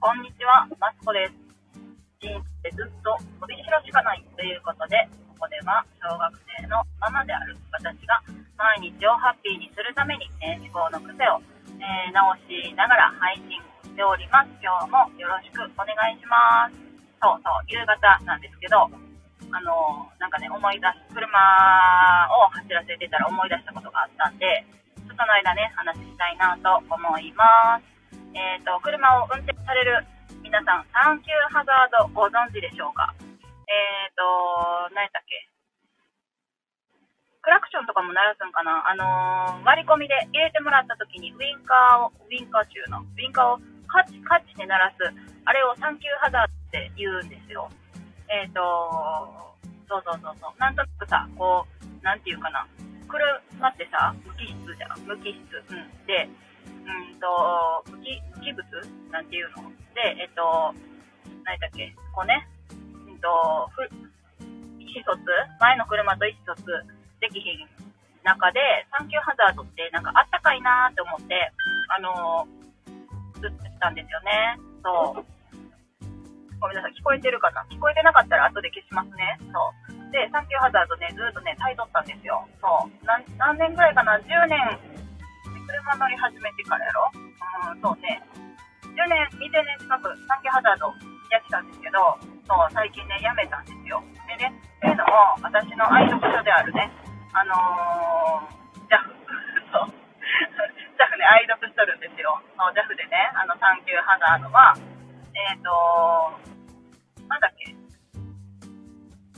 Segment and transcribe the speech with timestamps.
[0.00, 1.36] こんにちは、マツコです。
[2.24, 2.32] 人
[2.64, 3.12] 生ずっと
[3.44, 4.96] 伸びしろしかないということで、
[5.36, 6.24] ここでは小学
[6.56, 8.16] 生のママである私が
[8.56, 11.44] 毎日をハッピーにするために、え、思考の癖を、
[11.84, 14.48] えー、直しながら配信しております。
[14.64, 16.80] 今日もよろしくお願いします。
[17.20, 24.64] そうそう、夕方なんですけど、あのー、なんかね、思い出す、車を走らせてたら思い出したことがあったんで、
[24.96, 27.99] ちょっとの間ね、話したいなと思います。
[28.34, 30.06] えっ、ー、と、車を運転される
[30.42, 33.14] 皆さん、サンキューハザードご存知でしょうか？
[33.18, 35.46] えっ、ー、と、何やったっけ？
[37.42, 38.84] クラクションとかも鳴らすんかな？
[38.86, 43.58] あのー、割り込みで入れてもらった時にウインカーを、ウインカー中の、ウインカーを
[43.88, 45.02] カチカチで鳴らす、
[45.44, 47.70] あれをサンキューハザードって言うんですよ。
[48.28, 48.60] えっ、ー、と、
[49.88, 50.60] そうそうそうそう。
[50.60, 52.66] なんとなくさ、こう、なんていうかな？
[53.08, 55.00] 車ってさ、無機質じゃん。
[55.02, 55.40] 無機質。
[55.72, 56.06] うん。
[56.06, 56.28] で、
[56.90, 58.66] うんと、無機無機物？
[59.10, 59.70] なんていうの？
[59.94, 60.74] で、えっと、
[61.44, 62.48] 何だっけ、こうね、
[63.06, 63.86] うんと、ふ
[64.82, 65.22] 意思疎通
[65.60, 66.66] 前の車と意思疎通
[67.20, 67.68] できひん
[68.24, 71.52] 中で、サンキューハザードってなんかあったかいなーって思って、
[71.96, 74.58] あのー、ずっとしたんですよね。
[74.82, 75.24] そう。
[76.60, 77.64] ごめんなさい、聞こえてるかな？
[77.70, 79.38] 聞こえてなかったら後で消しますね。
[79.52, 80.12] そう。
[80.12, 82.44] で、サンキューハザードね、ずっとね、タイ取ったんですよ。
[82.60, 82.90] そう。
[83.06, 84.58] 何何年ぐらいかな ?10 年
[85.70, 87.10] 車乗り始めてからやろ？
[87.14, 88.18] うん、そうね。
[88.90, 90.90] 10年、20年近く、サンキューハザード
[91.30, 94.02] やってたんですけど、そう、最近ね、やめたんですよ。
[94.26, 94.50] でね、
[94.82, 96.90] というのも、私の愛読書であるね、
[97.32, 99.14] あのー、ジャフ、
[99.70, 102.34] そう、ジャフね、愛読しとるんですよ。
[102.58, 104.74] そう、ジャフでね、あの、サンキューハザードは、
[105.34, 105.70] えっ、ー、と
[107.28, 107.72] なんだっけ、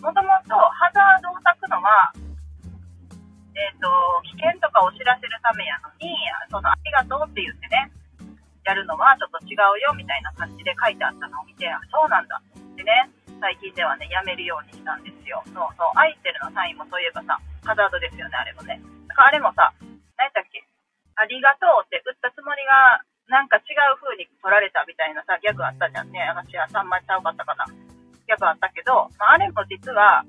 [0.01, 2.12] もともとハザードを炊くのは、
[3.53, 3.89] えっ、ー、と、
[4.25, 6.13] 危険とかを知らせるためやのに、
[6.49, 7.93] その、ありがとうって言ってね、
[8.65, 13.11] やるのはちょっと違うよみたいな感じで書いてあったのを見て、あ、そうなんだってね、
[13.43, 15.43] 最近ではね、やめるようにしたんですよ。
[15.51, 17.37] そうそう、愛してるのサインもそういえばさ、
[17.67, 18.79] ハザードですよね、あれもね。
[19.11, 19.75] だからあれもさ、
[20.17, 20.63] 何やったっけ？
[21.19, 26.23] ありがとうって打ったつもりが、なんか違う風に取られたみたいなさ、ギャグあったじゃんね。
[26.31, 27.67] 私は3枚ちゃうかったかな。
[27.67, 30.25] ギャグあったけど、まあ、あれも実は、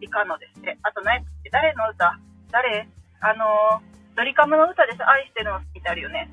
[0.00, 0.76] いかのですって。
[0.82, 2.18] あとね、誰の歌？
[2.50, 2.88] 誰？
[3.20, 5.04] あのー、ドリカムの歌です。
[5.04, 6.32] 愛してるの好きってあるよね。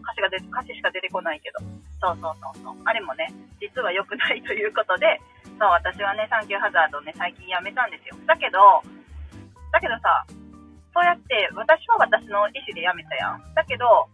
[0.00, 1.60] 歌詞が出、歌詞しか出てこないけど。
[2.00, 2.76] そうそうそうそう。
[2.88, 3.28] あれもね、
[3.60, 5.20] 実は良くないということで、
[5.60, 8.16] そう、私はね、サンキューハザードをね、最近やめたんですよ。
[8.26, 8.58] だけど、
[9.70, 10.24] だけどさ、
[10.96, 13.54] そうやって、私は私の意思でやめたやん。
[13.54, 14.08] だけど、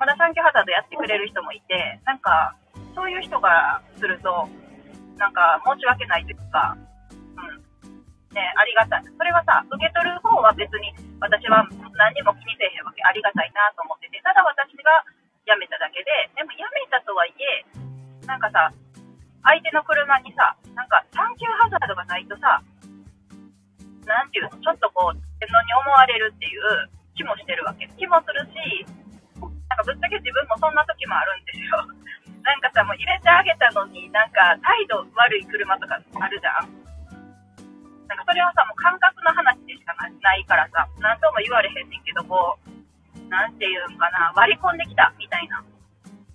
[0.00, 2.56] まだサンキューハザードやってくれる人もいて、なんか、
[2.96, 4.48] そういう人がすると、
[5.20, 6.76] なんか申し訳ないというか、
[8.32, 9.04] ね、ありがたい。
[9.04, 11.64] それはさ、受け取る方は別に私は
[11.96, 13.04] 何にも気にせえへんわけ。
[13.04, 15.04] ありがたいなと思ってて、ただ私が
[15.44, 17.64] 辞めただけで、でも辞めたとはいえ、
[18.26, 18.72] なんかさ、
[19.44, 22.62] 相手の車にさ、なんかサンキューハザードがないとさ、
[24.06, 26.62] なんていうの、ちょっとこう、天皇に思われるっていう
[27.14, 27.86] 気もしてるわけ。
[27.98, 28.86] 気もするし、
[29.40, 31.84] なんかぶっちゃけ自分もそんな時もあるんですよ。
[32.42, 36.81] なんかさ、もう入れてあげたのになんか態度悪い車とかあるじゃん。
[38.12, 42.68] なんかそれはさ、もう感覚の話でしかないからさ、なんとも言われへんねんけど、こう、
[43.32, 45.64] なんていうんかな、割り込んできたみたいな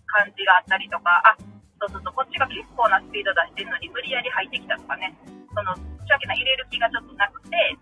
[0.10, 1.38] 感じがあったりとか、あ、
[1.78, 5.14] そうそうそう、こっちが結構なスピード出してるのに無理やり入ってきたとかね、
[5.54, 7.78] その、申し訳ない入れる気がちょっとなくて、ね、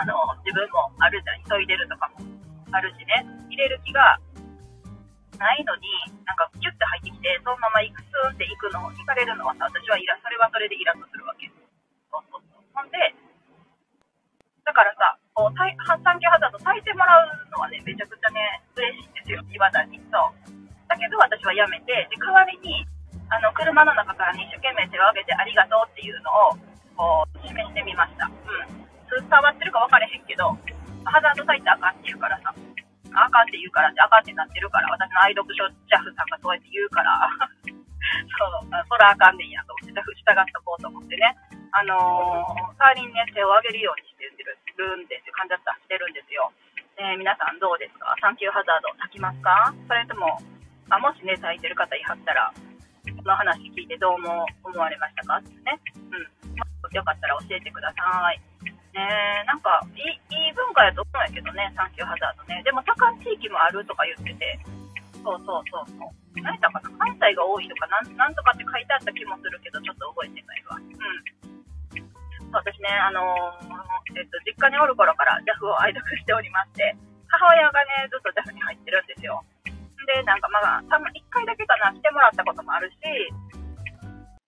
[0.00, 2.24] あの、自分もあるじゃん、急いでるとかも
[2.72, 4.16] あるしね、入れる気が
[5.36, 5.84] ないのに、
[6.24, 11.50] なんかギュッて入ってきて、そのまま行くスーンって行くのを、行かれるのはさ、私はイラ、それはそれでイラッとするわけ。
[12.74, 12.98] ほんで、
[14.66, 19.98] だからさ、こう、発散機ハザード炊いてもらうのはね、めちゃくちゃね、嬉しいんですよ、いまだに。
[20.10, 20.54] そう。
[20.88, 22.86] だけど私はやめて、で、代わりに、
[23.30, 26.58] あの、車の中から、一生懸命手を挙げてありがとうっていうのを、
[26.94, 28.26] こう、示してみました。
[28.26, 28.84] うん。
[29.14, 30.50] 伝わってるか分かれへんけど、
[31.06, 32.50] ハザード炊いてあかんって言うからさ、
[33.14, 37.30] あかんって言うからって、あかんってなってるから、私の愛読書ジャフさんがそうやって言うから、
[38.34, 41.36] そう、そらあかんねんやと思って、従っとこうと思ってね。
[41.74, 41.98] あの、
[42.78, 44.38] 代わりにね、手を挙げるようにしてるん
[45.10, 45.34] ですよ。
[45.34, 46.54] 患者さんしてるんですよ。
[46.94, 48.14] えー、皆さんどうですか？
[48.22, 49.74] サンキューハザード炊きますか？
[49.90, 50.38] それとも、
[50.86, 55.42] あもしね、炊いてる方いはったら、この話聞いてどうも思われましたか？
[55.42, 55.74] ってね。
[56.14, 56.30] うん。
[56.94, 58.38] よかったら教えてください。
[58.94, 62.62] ねなんかいい、いい文化やと思うんやけどね、サンキューハザードね。
[62.62, 64.62] でも、多感地域もあるとか言ってて、
[65.26, 66.14] そうそうそうそう。
[66.38, 67.10] 何やったかな？
[67.10, 70.78] 関西が多いとかなん、なんとかって書いてあった気もするけど、ちょっと覚えてないわ。
[70.78, 70.94] うん。
[72.54, 76.94] 私ね、あのー、えっと、実家におる頃から JAF を愛読しておりまして、
[77.26, 79.42] 母親がね、ずっと JAF に入ってるんですよ。
[80.04, 82.96] で、なんかまあ、多分1回だけかな、来てもらったこともあるし、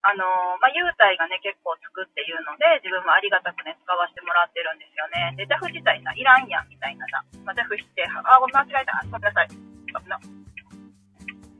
[0.06, 0.23] あの
[0.62, 5.35] まあ、優待がね、結構つくっていうので、自分もありがたくね、使わせてもらってるんですよね。
[5.35, 7.19] で、ジャフ自体さ、いらんやん、みたいなさ。
[7.43, 9.02] まあ、ジャフして、あ、ごめん、間違えた。
[9.11, 9.49] ごめんなさい。
[10.06, 10.20] な。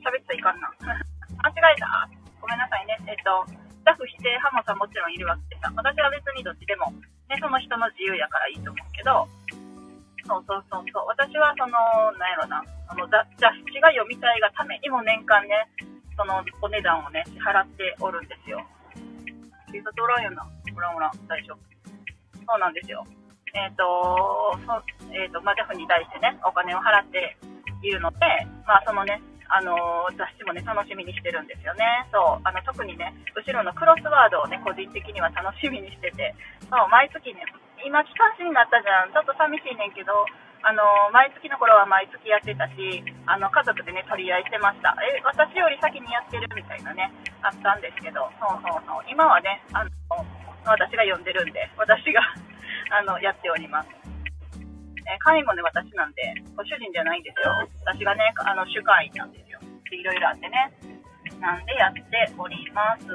[0.05, 0.71] 喋っていかんな。
[1.43, 2.09] 間違えた。
[2.41, 2.99] ごめんなさいね。
[3.07, 3.45] えっと、
[3.87, 6.91] ジャフ否定派もさ、もちろんいるわけでさ、私は別にどっちでも、
[7.31, 9.31] ね、その人の自由やからいいと思うけど、
[10.27, 11.07] そうそうそうそう。
[11.07, 11.79] 私はその、
[12.19, 12.59] なんやろな、
[12.91, 15.71] あの雑誌が読みたいがためにも年間ね、
[16.19, 18.59] そのお値段をね、支払っておるんですよ。
[19.71, 20.43] 警察おらんよな。
[20.75, 21.63] ほらほら、大丈夫。
[22.43, 23.07] そうなんですよ。
[23.55, 24.83] えっ、ー、と、そ
[25.15, 27.39] えっ、ー、と、まあ、ジャフに対してね、お金を払って
[27.83, 28.19] いるので、
[28.67, 29.77] まあ、そのね、あの
[30.17, 32.07] 雑誌もね、楽しみにしてるんですよね。
[32.13, 36.35] そう、あの、特にね、後ろのクロスワードをね、個人的には楽しみにしてて、
[36.69, 37.47] そう、毎月ね、
[37.85, 39.13] 今、期間誌になったじゃん。
[39.13, 40.27] ちょっと寂しいねんけど、
[40.67, 40.83] あの
[41.13, 44.97] 毎月の頃は毎月やってたし、あの家族でね、取り合いしてました。
[44.99, 49.05] え、私より先にやってるみたいなね、あったんですけど、そうそうそう。
[49.07, 49.91] 今はね、あの
[50.67, 52.19] 私が呼んでるんで、私が
[52.91, 53.96] あのやっております。
[55.07, 57.55] え会員もね、私なんで、ご主人じゃないんですよ。
[57.87, 59.61] 私がね、あの主会員なんですよ。
[59.93, 60.71] いろいろあってね。
[61.39, 62.03] なんでやって
[62.39, 63.07] おります。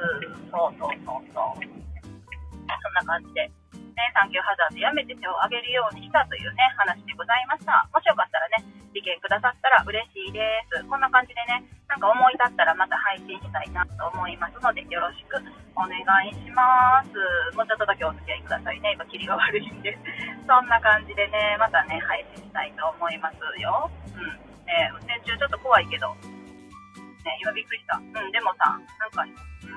[0.50, 1.60] そうそうそうそう。
[1.60, 3.44] そんな感じで。
[3.92, 7.84] ね、サンキューハザードやめて手を挙げるようにしたというね、話でございました。
[7.92, 8.64] もしよかったらね、
[8.96, 10.40] 意見くださったら嬉しいで
[10.72, 10.80] す。
[10.88, 15.36] こんな感じでね、なんか思い立ったらまた配信したいなと思いますので、よろしく
[15.76, 17.12] お願いします。
[17.56, 18.92] もうちょっとだけお付き合いくださいね。
[18.94, 19.96] 今、霧が悪いんで。
[20.46, 23.90] そんな感じでね、またね、配信したいと思いますよ。
[24.14, 24.64] うん。
[24.66, 27.96] ね、運転中ちょっと怖いけど、ね、今びっくりした。
[27.96, 29.24] うん、でもさ、なんか、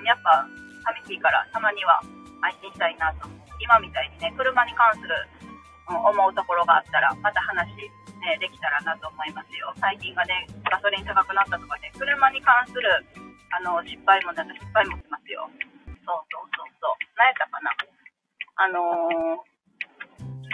[0.03, 0.45] やっぱ、
[0.85, 2.01] 寂しいから、たまには
[2.41, 3.27] 配信したいなと
[3.59, 5.15] 今みたいにね、車に関する、
[5.89, 7.69] うん、思うところがあったら、また話、
[8.21, 9.73] ね、できたらなと思いますよ。
[9.79, 13.05] 最近がね、ガソリン高くなったとかね、車に関する、
[13.51, 15.49] あの、失敗も、なんか失敗もしますよ。
[18.65, 19.37] あのー、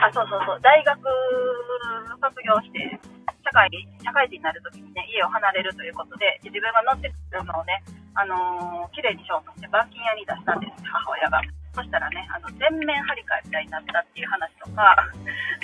[0.04, 2.92] あ、そうそうそう、大学卒業して、
[3.40, 3.72] 社会
[4.04, 7.80] 社会人になるときにね、家を離れるということで、自分が乗ってくる車をね、
[8.20, 11.40] あのー、綺麗にしようとして、板金屋に出したんです、母親が。
[11.72, 14.92] そしたらね、あの、全面張り替えみたいになったっていう話とか、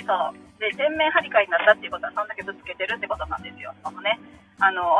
[0.08, 0.40] そう。
[0.56, 3.76] で、全面張り替えになったっていうことは、そんだけぶつけてるってことなんですよ。
[3.84, 4.16] そのね、
[4.56, 4.96] あの、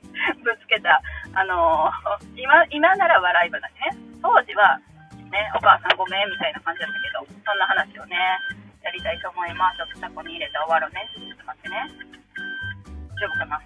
[0.40, 0.96] ぶつけた、
[1.36, 1.92] あの、
[2.32, 3.75] 今、今なら笑い話。
[5.36, 8.16] ね、お母さんごめんみたいな感じだったけど、そんな話をね、
[8.80, 9.76] やりたいと思います。
[9.76, 11.04] ちょっとタコに入れて終わろうね。
[11.12, 11.76] ちょっと待ってね。
[13.12, 13.60] 大丈夫かな？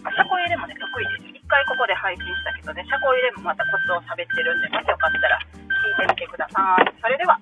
[0.00, 1.34] 車庫入れもね、得意です。
[1.34, 6.94] 一回ここで配信したけどね、車庫入れもまたコツを喋ってるんで、もしよかったら聞いてみてください。
[7.02, 7.36] それでは、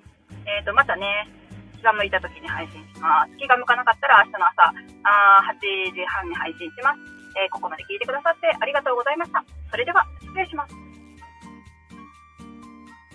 [0.48, 1.28] えーと、またね、
[1.76, 3.36] 気が向いた時に配信します。
[3.36, 4.72] 気が向かなかったら明日の朝、
[5.04, 5.60] あ8
[5.92, 6.98] 時半に配信します。
[7.36, 9.44] えー、ここまで聞いてくださってありがとうございました。
[9.70, 10.87] それでは、失礼します。